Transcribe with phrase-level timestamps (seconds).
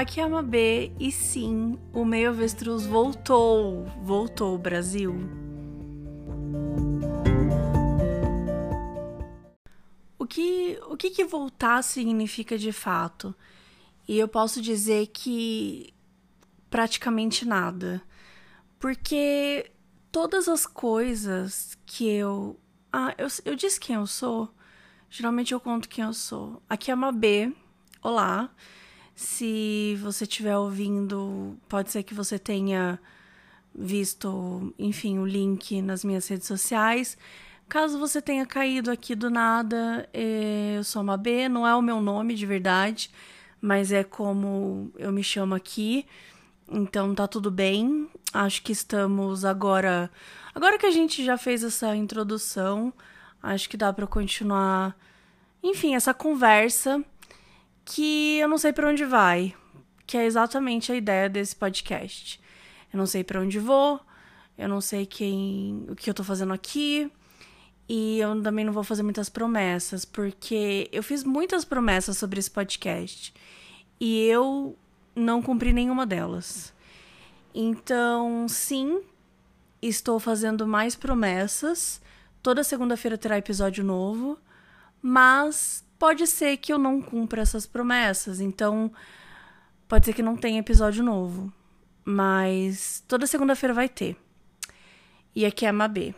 [0.00, 5.14] aqui é a Mabê e sim, o meio avestruz voltou, voltou Brasil.
[10.18, 13.34] O que, o que que voltar significa de fato?
[14.08, 15.92] E eu posso dizer que
[16.70, 18.00] praticamente nada.
[18.78, 19.70] Porque
[20.10, 22.58] todas as coisas que eu.
[22.90, 24.48] Ah, eu, eu disse quem eu sou.
[25.10, 26.62] Geralmente eu conto quem eu sou.
[26.68, 27.52] Aqui é a Mabê.
[28.02, 28.50] Olá.
[29.20, 32.98] Se você estiver ouvindo, pode ser que você tenha
[33.74, 37.18] visto, enfim, o link nas minhas redes sociais.
[37.68, 41.82] Caso você tenha caído aqui do nada, eh, eu sou a Mabê, não é o
[41.82, 43.10] meu nome de verdade,
[43.60, 46.06] mas é como eu me chamo aqui.
[46.66, 48.08] Então tá tudo bem.
[48.32, 50.10] Acho que estamos agora.
[50.54, 52.90] Agora que a gente já fez essa introdução,
[53.42, 54.96] acho que dá para continuar.
[55.62, 57.04] Enfim, essa conversa
[57.84, 59.54] que eu não sei para onde vai,
[60.06, 62.40] que é exatamente a ideia desse podcast.
[62.92, 64.00] Eu não sei para onde vou,
[64.58, 67.10] eu não sei quem, o que eu tô fazendo aqui,
[67.88, 72.50] e eu também não vou fazer muitas promessas, porque eu fiz muitas promessas sobre esse
[72.50, 73.34] podcast
[73.98, 74.76] e eu
[75.14, 76.72] não cumpri nenhuma delas.
[77.52, 79.02] Então, sim,
[79.82, 82.00] estou fazendo mais promessas.
[82.42, 84.38] Toda segunda-feira terá episódio novo,
[85.02, 88.40] mas pode ser que eu não cumpra essas promessas.
[88.40, 88.90] Então,
[89.86, 91.52] pode ser que não tenha episódio novo,
[92.02, 94.16] mas toda segunda-feira vai ter.
[95.36, 96.14] E aqui é a Mabê.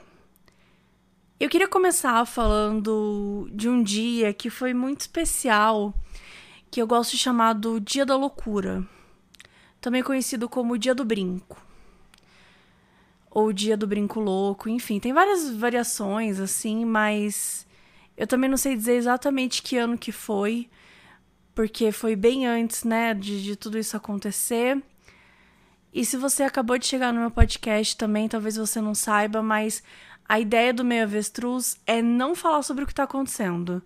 [1.40, 5.92] Eu queria começar falando de um dia que foi muito especial
[6.70, 8.86] que eu gosto de chamar do Dia da Loucura,
[9.80, 11.60] também conhecido como Dia do Brinco.
[13.28, 17.66] Ou Dia do Brinco Louco, enfim, tem várias variações assim, mas
[18.22, 20.70] eu também não sei dizer exatamente que ano que foi,
[21.56, 24.80] porque foi bem antes, né, de, de tudo isso acontecer.
[25.92, 29.82] E se você acabou de chegar no meu podcast também, talvez você não saiba, mas
[30.28, 33.82] a ideia do meio avestruz é não falar sobre o que está acontecendo.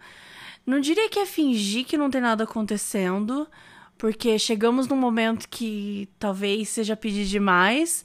[0.66, 3.49] Não diria que é fingir que não tem nada acontecendo,
[3.97, 8.05] porque chegamos num momento que talvez seja pedir demais,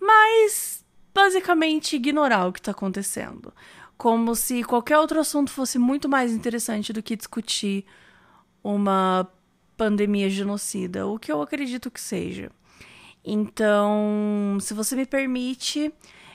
[0.00, 3.54] mas basicamente ignorar o que está acontecendo.
[3.98, 7.84] Como se qualquer outro assunto fosse muito mais interessante do que discutir
[8.62, 9.28] uma
[9.76, 12.50] pandemia genocida, o que eu acredito que seja.
[13.24, 15.92] Então, se você me permite,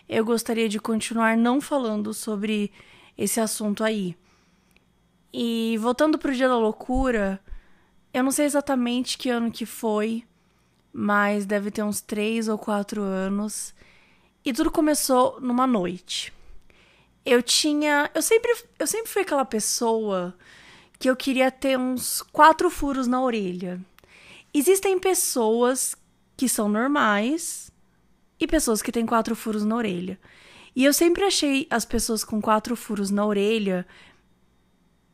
[0.07, 2.71] eu gostaria de continuar não falando sobre
[3.17, 4.15] esse assunto aí.
[5.31, 7.39] E voltando pro Dia da Loucura,
[8.13, 10.23] eu não sei exatamente que ano que foi,
[10.91, 13.73] mas deve ter uns três ou quatro anos.
[14.45, 16.31] E tudo começou numa noite.
[17.25, 18.09] Eu tinha.
[18.13, 20.35] Eu sempre, eu sempre fui aquela pessoa
[20.99, 23.79] que eu queria ter uns quatro furos na orelha.
[24.53, 25.95] Existem pessoas
[26.35, 27.71] que são normais
[28.39, 30.19] e pessoas que têm quatro furos na orelha.
[30.75, 33.85] E eu sempre achei as pessoas com quatro furos na orelha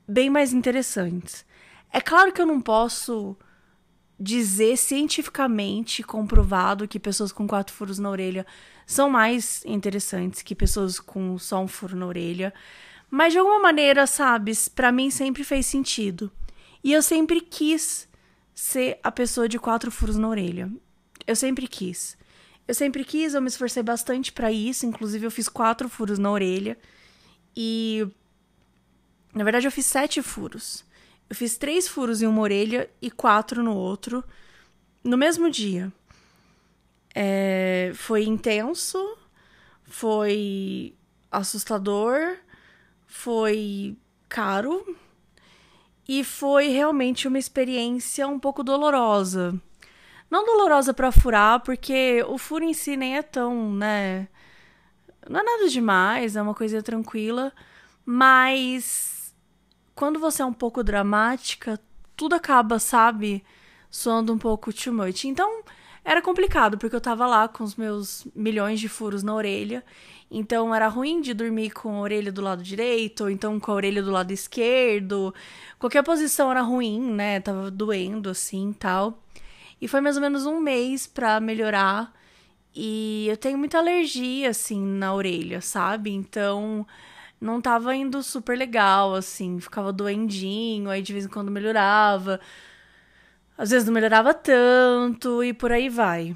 [0.08, 1.46] bem mais interessantes.
[1.92, 3.38] É claro que eu não posso
[4.20, 8.46] dizer cientificamente comprovado que pessoas com quatro furos na orelha
[8.86, 12.54] são mais interessantes que pessoas com só um furo na orelha,
[13.10, 16.32] mas de alguma maneira, sabes, para mim sempre fez sentido.
[16.84, 18.08] E eu sempre quis
[18.54, 20.72] ser a pessoa de quatro furos na orelha.
[21.26, 22.18] Eu sempre quis.
[22.68, 26.30] Eu sempre quis, eu me esforcei bastante para isso, inclusive eu fiz quatro furos na
[26.30, 26.78] orelha.
[27.56, 28.08] E
[29.34, 30.84] na verdade, eu fiz sete furos.
[31.30, 34.24] Eu fiz três furos em uma orelha e quatro no outro,
[35.04, 35.94] no mesmo dia.
[37.14, 39.18] É, foi intenso,
[39.84, 40.96] foi
[41.32, 42.38] assustador,
[43.06, 43.96] foi
[44.28, 44.98] caro
[46.08, 49.54] e foi realmente uma experiência um pouco dolorosa.
[50.30, 54.28] Não dolorosa para furar, porque o furo em si nem é tão, né?
[55.28, 57.52] Não é nada demais, é uma coisa tranquila,
[58.06, 59.19] mas
[60.00, 61.78] quando você é um pouco dramática,
[62.16, 63.44] tudo acaba, sabe,
[63.90, 65.26] soando um pouco too much.
[65.26, 65.62] Então,
[66.06, 69.84] era complicado, porque eu tava lá com os meus milhões de furos na orelha.
[70.32, 73.76] Então, era ruim de dormir com a orelha do lado direito, ou então com a
[73.76, 75.36] orelha do lado esquerdo.
[75.78, 77.42] Qualquer posição era ruim, né?
[77.42, 79.22] Tava doendo assim tal.
[79.82, 82.14] E foi mais ou menos um mês pra melhorar.
[82.74, 86.10] E eu tenho muita alergia, assim, na orelha, sabe?
[86.10, 86.88] Então
[87.40, 92.40] não tava indo super legal, assim, ficava doendinho, aí de vez em quando melhorava.
[93.58, 96.36] Às vezes não melhorava tanto e por aí vai.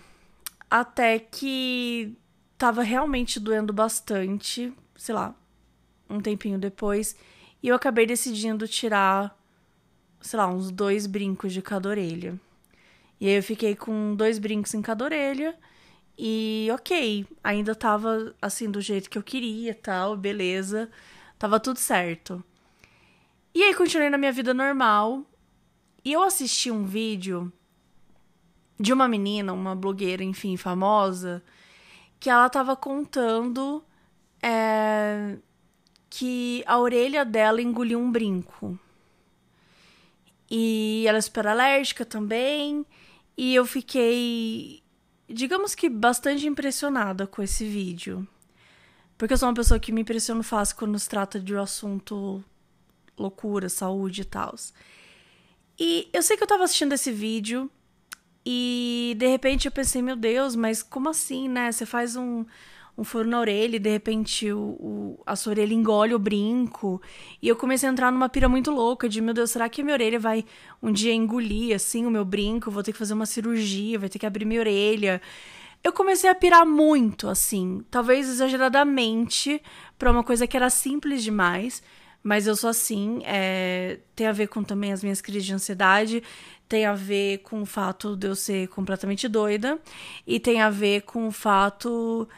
[0.69, 2.17] Até que
[2.57, 5.35] tava realmente doendo bastante, sei lá,
[6.09, 7.15] um tempinho depois,
[7.61, 9.37] e eu acabei decidindo tirar,
[10.21, 12.39] sei lá, uns dois brincos de cada orelha.
[13.19, 15.55] E aí eu fiquei com dois brincos em cada orelha.
[16.17, 20.89] E ok, ainda tava assim do jeito que eu queria, tal, beleza.
[21.39, 22.43] Tava tudo certo.
[23.53, 25.25] E aí continuei na minha vida normal.
[26.05, 27.51] E eu assisti um vídeo
[28.79, 31.41] de uma menina, uma blogueira, enfim, famosa,
[32.19, 33.83] que ela tava contando
[34.41, 35.37] é,
[36.09, 38.77] que a orelha dela engoliu um brinco.
[40.49, 42.85] E ela é super alérgica também.
[43.37, 44.82] E eu fiquei,
[45.33, 48.27] digamos que, bastante impressionada com esse vídeo.
[49.17, 52.43] Porque eu sou uma pessoa que me impressiona fácil quando se trata de um assunto
[53.17, 54.55] loucura, saúde e tal.
[55.79, 57.69] E eu sei que eu tava assistindo esse vídeo
[58.45, 61.71] e de repente eu pensei, meu Deus, mas como assim, né?
[61.71, 62.45] Você faz um,
[62.97, 67.01] um furo na orelha e de repente o, o, a sua orelha engole o brinco.
[67.41, 69.83] E eu comecei a entrar numa pira muito louca de, meu Deus, será que a
[69.83, 70.45] minha orelha vai
[70.81, 72.69] um dia engolir assim o meu brinco?
[72.69, 75.21] Vou ter que fazer uma cirurgia, vai ter que abrir minha orelha.
[75.83, 79.61] Eu comecei a pirar muito, assim, talvez exageradamente,
[79.99, 81.83] para uma coisa que era simples demais,
[82.23, 83.21] mas eu sou assim.
[83.25, 83.99] É...
[84.15, 86.23] Tem a ver com também as minhas crises de ansiedade,
[86.69, 89.77] tem a ver com o fato de eu ser completamente doida,
[90.25, 92.29] e tem a ver com o fato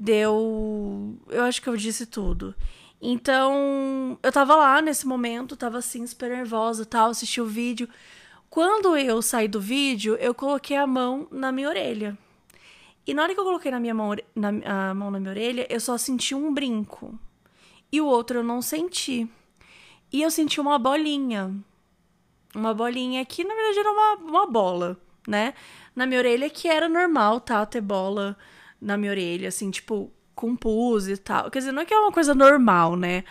[0.00, 1.18] deu.
[1.28, 2.54] Eu acho que eu disse tudo.
[3.00, 7.88] Então, eu tava lá nesse momento, tava assim, super nervosa tal, assisti o vídeo.
[8.48, 12.18] Quando eu saí do vídeo, eu coloquei a mão na minha orelha.
[13.06, 15.66] E na hora que eu coloquei na minha mão, na, a mão na minha orelha,
[15.70, 17.18] eu só senti um brinco.
[17.92, 19.28] E o outro eu não senti.
[20.12, 21.54] E eu senti uma bolinha.
[22.54, 25.54] Uma bolinha que, na verdade, era uma, uma bola, né?
[25.94, 27.64] Na minha orelha, que era normal, tá?
[27.64, 28.36] Ter bola
[28.80, 31.50] na minha orelha, assim, tipo, com pus e tal.
[31.50, 33.24] Quer dizer, não é que é uma coisa normal, né?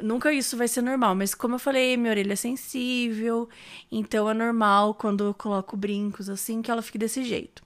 [0.00, 3.48] Nunca isso vai ser normal, mas como eu falei, minha orelha é sensível,
[3.90, 7.62] então é normal quando eu coloco brincos assim que ela fique desse jeito.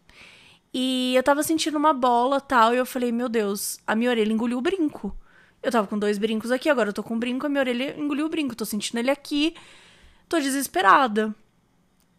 [0.72, 4.32] E eu tava sentindo uma bola tal, e eu falei, meu Deus, a minha orelha
[4.32, 5.16] engoliu o brinco.
[5.62, 7.98] Eu tava com dois brincos aqui, agora eu tô com um brinco, a minha orelha
[7.98, 9.54] engoliu o brinco, tô sentindo ele aqui,
[10.28, 11.34] tô desesperada.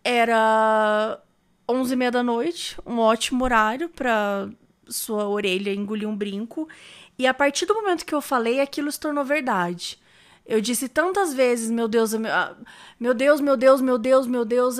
[0.03, 1.21] Era
[1.69, 4.49] onze e meia da noite, um ótimo horário pra
[4.91, 6.67] sua orelha engoliu um brinco.
[7.17, 9.99] E a partir do momento que eu falei, aquilo se tornou verdade.
[10.45, 12.13] Eu disse tantas vezes, meu Deus,
[12.99, 14.77] meu Deus, meu Deus, meu Deus, meu Deus,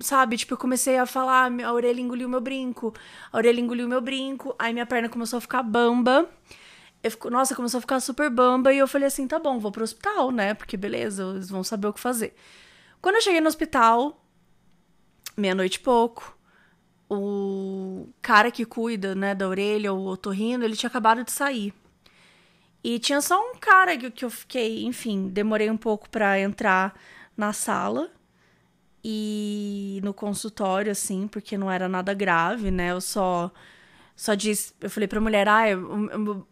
[0.00, 0.36] sabe?
[0.38, 2.94] Tipo, eu comecei a falar, a orelha engoliu meu brinco,
[3.30, 6.28] a orelha engoliu meu brinco, aí minha perna começou a ficar bamba.
[7.02, 9.70] Eu fico, nossa, começou a ficar super bamba e eu falei assim, tá bom, vou
[9.70, 10.54] pro hospital, né?
[10.54, 12.34] Porque beleza, eles vão saber o que fazer.
[13.00, 14.24] Quando eu cheguei no hospital,
[15.36, 16.38] meia-noite e pouco,
[17.10, 17.81] o
[18.22, 21.74] cara que cuida, né, da orelha, o otorrino, ele tinha acabado de sair.
[22.84, 26.94] E tinha só um cara que, que eu fiquei, enfim, demorei um pouco para entrar
[27.36, 28.10] na sala
[29.04, 32.92] e no consultório, assim, porque não era nada grave, né?
[32.92, 33.52] Eu só
[34.16, 36.46] só disse, eu falei pra mulher, ah, eu, eu,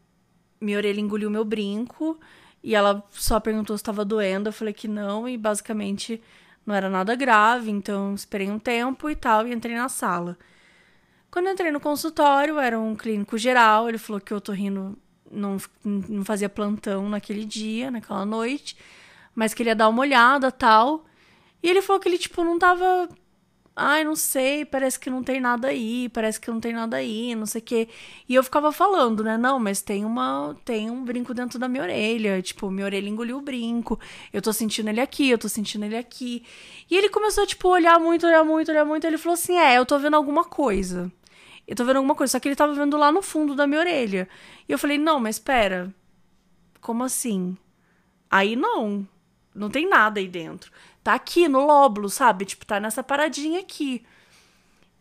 [0.61, 2.19] minha orelha engoliu meu brinco.
[2.62, 4.49] E ela só perguntou se estava doendo.
[4.49, 6.22] Eu falei que não, e basicamente
[6.67, 10.38] não era nada grave, então esperei um tempo e tal, e entrei na sala.
[11.31, 14.99] Quando eu entrei no consultório, era um clínico geral, ele falou que o otorrino
[15.31, 18.77] não, não fazia plantão naquele dia, naquela noite,
[19.35, 21.05] mas que ele ia dar uma olhada tal.
[21.62, 23.08] E ele falou que ele, tipo, não tava.
[23.77, 27.34] Ai, não sei, parece que não tem nada aí, parece que não tem nada aí,
[27.34, 27.89] não sei o quê.
[28.29, 29.39] E eu ficava falando, né?
[29.39, 30.56] Não, mas tem uma.
[30.65, 32.43] Tem um brinco dentro da minha orelha.
[32.43, 33.99] Tipo, minha orelha engoliu o brinco.
[34.32, 36.43] Eu tô sentindo ele aqui, eu tô sentindo ele aqui.
[36.91, 39.06] E ele começou, tipo, olhar muito, olhar muito, olhar muito.
[39.06, 41.10] Ele falou assim: É, eu tô vendo alguma coisa
[41.70, 42.32] eu tô vendo alguma coisa.
[42.32, 44.29] Só que ele tava vendo lá no fundo da minha orelha.
[44.69, 45.94] E eu falei, não, mas espera.
[46.81, 47.56] Como assim?
[48.29, 49.06] Aí não.
[49.55, 50.72] Não tem nada aí dentro.
[51.03, 52.44] Tá aqui no lóbulo, sabe?
[52.44, 54.05] Tipo, tá nessa paradinha aqui.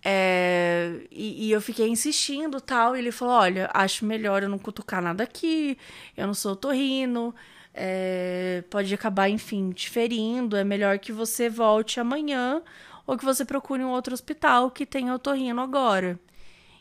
[0.06, 2.96] É, e, e, eu fiquei insistindo tal.
[2.96, 5.76] E ele falou: Olha, acho melhor eu não cutucar nada aqui.
[6.16, 7.34] Eu não sou torrino.
[7.74, 10.56] É, pode acabar, enfim, te ferindo.
[10.56, 12.62] É melhor que você volte amanhã
[13.08, 16.20] ou que você procure um outro hospital que tenha otorrino agora.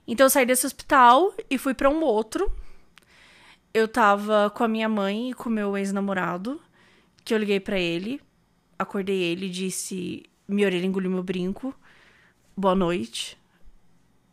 [0.09, 2.50] Então eu saí desse hospital e fui para um outro.
[3.75, 6.59] Eu tava com a minha mãe e com meu ex-namorado,
[7.23, 8.19] que eu liguei para ele,
[8.79, 11.75] acordei ele disse: minha orelha engoliu meu brinco,
[12.57, 13.37] boa noite.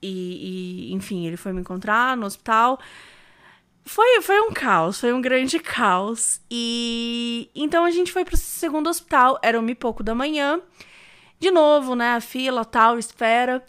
[0.02, 2.80] E, e, enfim, ele foi me encontrar no hospital.
[3.84, 6.40] Foi, foi um caos, foi um grande caos.
[6.50, 10.62] E então a gente foi pro segundo hospital, era uma e pouco da manhã.
[11.38, 13.62] De novo, né, a fila, tal, espera.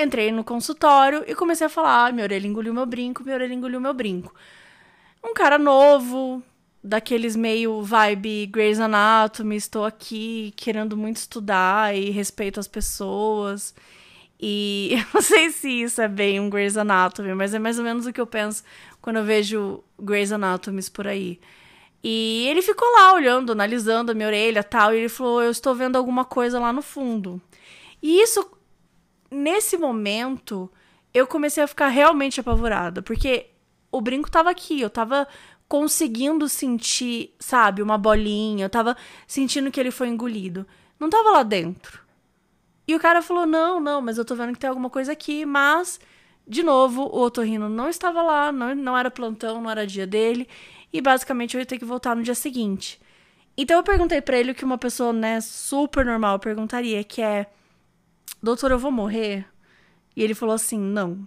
[0.00, 3.52] Entrei no consultório e comecei a falar: ah, minha orelha engoliu meu brinco, minha orelha
[3.52, 4.34] engoliu meu brinco.
[5.22, 6.42] Um cara novo,
[6.82, 13.74] daqueles meio vibe Grey's Anatomy, estou aqui querendo muito estudar e respeito as pessoas.
[14.40, 17.84] E eu não sei se isso é bem um Grey's Anatomy, mas é mais ou
[17.84, 18.64] menos o que eu penso
[19.02, 21.38] quando eu vejo Grey's Anatomy por aí.
[22.02, 25.74] E ele ficou lá olhando, analisando a minha orelha tal, e ele falou: Eu estou
[25.74, 27.40] vendo alguma coisa lá no fundo.
[28.02, 28.50] E isso,
[29.30, 30.70] nesse momento,
[31.12, 33.46] eu comecei a ficar realmente apavorada, porque
[33.90, 35.26] o brinco tava aqui, eu tava
[35.68, 38.96] conseguindo sentir, sabe, uma bolinha, eu tava
[39.26, 40.66] sentindo que ele foi engolido.
[40.98, 42.00] Não tava lá dentro.
[42.86, 45.46] E o cara falou: Não, não, mas eu tô vendo que tem alguma coisa aqui,
[45.46, 46.00] mas.
[46.46, 50.48] De novo, o otorrino não estava lá, não, não era plantão, não era dia dele
[50.92, 53.00] e basicamente eu ia ter que voltar no dia seguinte.
[53.56, 57.46] Então eu perguntei para ele o que uma pessoa, né, super normal perguntaria, que é:
[58.42, 59.46] "Doutor, eu vou morrer?"
[60.16, 61.26] E ele falou assim: "Não.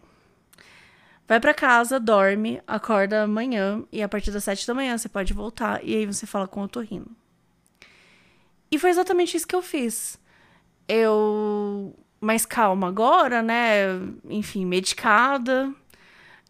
[1.28, 5.34] Vai para casa, dorme, acorda amanhã e a partir das sete da manhã você pode
[5.34, 7.08] voltar e aí você fala com o otorrino."
[8.72, 10.20] E foi exatamente isso que eu fiz.
[10.88, 13.86] Eu mais calma agora, né?
[14.30, 15.74] Enfim, medicada.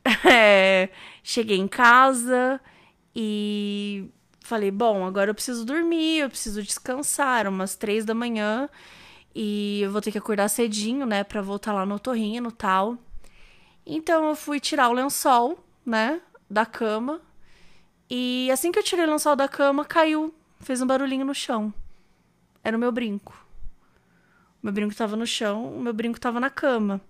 [0.29, 0.89] É,
[1.23, 2.59] cheguei em casa,
[3.15, 4.09] e
[4.41, 8.69] falei, bom, agora eu preciso dormir, eu preciso descansar, umas três da manhã.
[9.35, 12.97] E eu vou ter que acordar cedinho, né, pra voltar lá no torrino e tal.
[13.85, 17.21] Então eu fui tirar o lençol, né, da cama.
[18.09, 21.73] E assim que eu tirei o lençol da cama, caiu, fez um barulhinho no chão.
[22.63, 23.33] Era o meu brinco.
[24.61, 27.01] O meu brinco tava no chão, o meu brinco tava na cama.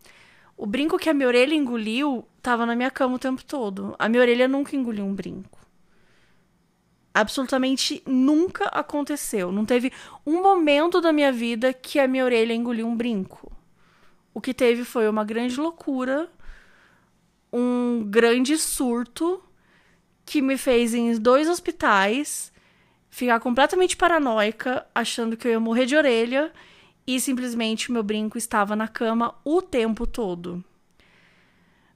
[0.58, 3.96] O brinco que a minha orelha engoliu tava na minha cama o tempo todo.
[4.00, 5.63] A minha orelha nunca engoliu um brinco
[7.14, 9.52] absolutamente nunca aconteceu.
[9.52, 9.92] Não teve
[10.26, 13.52] um momento da minha vida que a minha orelha engoliu um brinco.
[14.34, 16.30] O que teve foi uma grande loucura,
[17.52, 19.44] um grande surto
[20.26, 22.52] que me fez em dois hospitais
[23.10, 26.52] ficar completamente paranoica, achando que eu ia morrer de orelha
[27.06, 30.64] e simplesmente meu brinco estava na cama o tempo todo.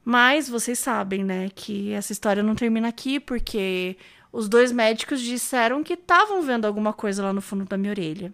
[0.06, 3.98] Mas vocês sabem, né, que essa história não termina aqui porque
[4.38, 8.32] os dois médicos disseram que estavam vendo alguma coisa lá no fundo da minha orelha.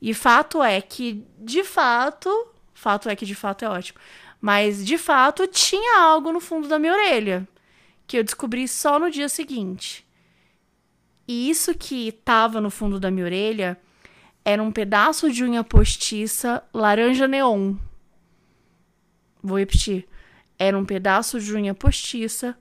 [0.00, 2.30] E fato é que, de fato,
[2.72, 3.98] fato é que de fato é ótimo,
[4.40, 7.46] mas de fato tinha algo no fundo da minha orelha
[8.06, 10.02] que eu descobri só no dia seguinte.
[11.28, 13.78] E isso que estava no fundo da minha orelha
[14.42, 17.74] era um pedaço de unha postiça laranja neon.
[19.42, 20.08] Vou repetir.
[20.58, 22.56] Era um pedaço de unha postiça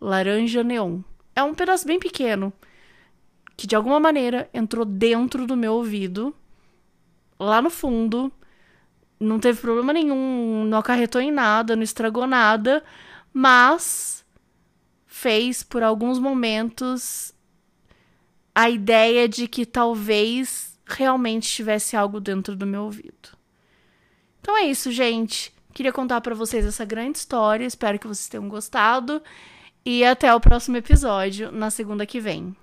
[0.00, 1.02] laranja neon.
[1.34, 2.52] É um pedaço bem pequeno
[3.56, 6.34] que de alguma maneira entrou dentro do meu ouvido,
[7.38, 8.32] lá no fundo.
[9.20, 12.82] Não teve problema nenhum, não acarretou em nada, não estragou nada,
[13.32, 14.24] mas
[15.06, 17.32] fez por alguns momentos
[18.54, 23.30] a ideia de que talvez realmente tivesse algo dentro do meu ouvido.
[24.40, 25.54] Então é isso, gente.
[25.72, 27.64] Queria contar para vocês essa grande história.
[27.64, 29.22] Espero que vocês tenham gostado.
[29.84, 32.56] E até o próximo episódio, na segunda que vem.